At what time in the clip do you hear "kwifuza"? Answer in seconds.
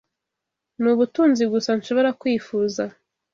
2.19-2.83